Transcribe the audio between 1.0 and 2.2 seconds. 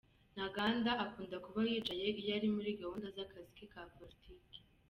akunda kuba yicaye